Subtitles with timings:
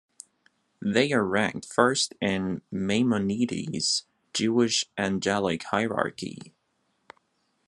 [0.81, 6.55] They are ranked first in Maimonides' Jewish angelic hierarchy.